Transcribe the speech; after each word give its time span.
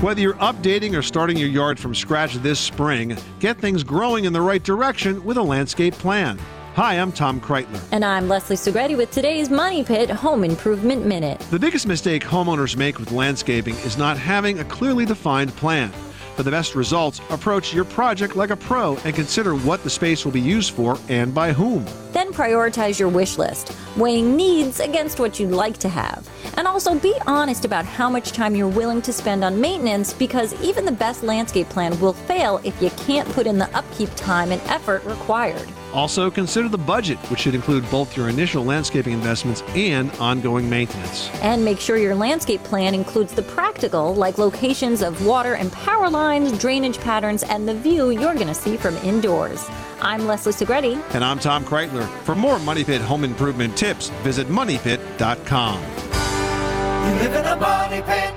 Whether 0.00 0.20
you're 0.20 0.34
updating 0.34 0.96
or 0.96 1.02
starting 1.02 1.36
your 1.36 1.48
yard 1.48 1.76
from 1.76 1.92
scratch 1.92 2.34
this 2.34 2.60
spring, 2.60 3.16
get 3.40 3.58
things 3.58 3.82
growing 3.82 4.26
in 4.26 4.32
the 4.32 4.40
right 4.40 4.62
direction 4.62 5.24
with 5.24 5.38
a 5.38 5.42
landscape 5.42 5.92
plan. 5.94 6.38
Hi, 6.76 6.94
I'm 6.94 7.10
Tom 7.10 7.40
Kraeutler. 7.40 7.82
And 7.90 8.04
I'm 8.04 8.28
Leslie 8.28 8.54
Segrete 8.54 8.96
with 8.96 9.10
today's 9.10 9.50
Money 9.50 9.82
Pit 9.82 10.08
Home 10.08 10.44
Improvement 10.44 11.04
Minute. 11.04 11.40
The 11.50 11.58
biggest 11.58 11.88
mistake 11.88 12.22
homeowners 12.22 12.76
make 12.76 13.00
with 13.00 13.10
landscaping 13.10 13.74
is 13.78 13.98
not 13.98 14.16
having 14.16 14.60
a 14.60 14.64
clearly 14.66 15.04
defined 15.04 15.50
plan. 15.56 15.90
For 16.36 16.44
the 16.44 16.52
best 16.52 16.76
results, 16.76 17.20
approach 17.30 17.74
your 17.74 17.84
project 17.84 18.36
like 18.36 18.50
a 18.50 18.56
pro 18.56 18.96
and 18.98 19.12
consider 19.12 19.56
what 19.56 19.82
the 19.82 19.90
space 19.90 20.24
will 20.24 20.30
be 20.30 20.40
used 20.40 20.70
for 20.70 20.96
and 21.08 21.34
by 21.34 21.52
whom. 21.52 21.84
Then 22.12 22.27
prioritize 22.38 23.00
your 23.00 23.08
wish 23.08 23.36
list, 23.36 23.76
weighing 23.96 24.36
needs 24.36 24.78
against 24.78 25.18
what 25.18 25.40
you'd 25.40 25.50
like 25.50 25.76
to 25.78 25.88
have. 25.88 26.28
And 26.56 26.68
also 26.68 26.94
be 26.94 27.12
honest 27.26 27.64
about 27.64 27.84
how 27.84 28.08
much 28.08 28.30
time 28.30 28.54
you're 28.54 28.68
willing 28.68 29.02
to 29.02 29.12
spend 29.12 29.42
on 29.42 29.60
maintenance 29.60 30.12
because 30.12 30.54
even 30.62 30.84
the 30.84 30.92
best 30.92 31.24
landscape 31.24 31.68
plan 31.68 31.98
will 31.98 32.12
fail 32.12 32.60
if 32.62 32.80
you 32.80 32.90
can't 32.90 33.28
put 33.30 33.48
in 33.48 33.58
the 33.58 33.68
upkeep 33.76 34.10
time 34.14 34.52
and 34.52 34.62
effort 34.62 35.04
required. 35.04 35.68
Also, 35.92 36.30
consider 36.30 36.68
the 36.68 36.78
budget, 36.78 37.18
which 37.30 37.40
should 37.40 37.54
include 37.54 37.90
both 37.90 38.16
your 38.16 38.28
initial 38.28 38.62
landscaping 38.62 39.14
investments 39.14 39.62
and 39.68 40.10
ongoing 40.20 40.68
maintenance. 40.68 41.30
And 41.42 41.64
make 41.64 41.80
sure 41.80 41.96
your 41.96 42.14
landscape 42.14 42.62
plan 42.62 42.94
includes 42.94 43.32
the 43.32 43.42
practical, 43.42 44.14
like 44.14 44.38
locations 44.38 45.02
of 45.02 45.26
water 45.26 45.54
and 45.54 45.72
power 45.72 46.10
lines, 46.10 46.56
drainage 46.58 47.00
patterns, 47.00 47.42
and 47.42 47.66
the 47.66 47.74
view 47.74 48.10
you're 48.10 48.34
going 48.34 48.48
to 48.48 48.54
see 48.54 48.76
from 48.76 48.96
indoors. 48.98 49.66
I'm 50.00 50.26
Leslie 50.26 50.52
Segrete. 50.52 51.02
And 51.14 51.24
I'm 51.24 51.38
Tom 51.38 51.64
Kraeutler. 51.64 52.06
For 52.28 52.34
more 52.34 52.58
Money 52.58 52.84
Pit 52.84 53.00
home 53.00 53.24
improvement 53.24 53.74
tips, 53.74 54.10
visit 54.22 54.48
moneypit.com. 54.48 55.80
You 55.80 57.14
live 57.22 57.34
in 57.34 57.46
a 57.46 57.56
money 57.56 58.02
pit. 58.02 58.34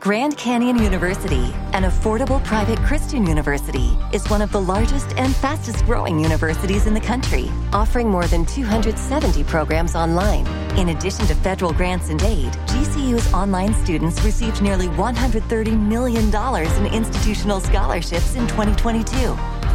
Grand 0.00 0.36
Canyon 0.36 0.82
University, 0.82 1.54
an 1.72 1.84
affordable 1.84 2.42
private 2.42 2.80
Christian 2.80 3.24
university, 3.28 3.96
is 4.12 4.28
one 4.28 4.42
of 4.42 4.50
the 4.50 4.60
largest 4.60 5.12
and 5.16 5.36
fastest 5.36 5.84
growing 5.84 6.18
universities 6.18 6.88
in 6.88 6.94
the 6.94 7.00
country, 7.00 7.48
offering 7.72 8.08
more 8.08 8.26
than 8.26 8.44
270 8.44 9.44
programs 9.44 9.94
online. 9.94 10.48
In 10.76 10.88
addition 10.88 11.26
to 11.26 11.34
federal 11.36 11.72
grants 11.72 12.10
and 12.10 12.20
aid, 12.24 12.52
GCU's 12.66 13.32
online 13.32 13.72
students 13.72 14.24
received 14.24 14.60
nearly 14.62 14.88
$130 14.88 15.80
million 15.80 16.24
in 16.26 16.92
institutional 16.92 17.60
scholarships 17.60 18.34
in 18.34 18.48
2022. 18.48 19.36